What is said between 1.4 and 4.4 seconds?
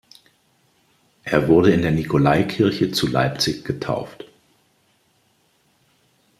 wurde in der Nikolaikirche zu Leipzig getauft.